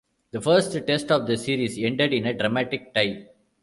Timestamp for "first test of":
0.41-1.27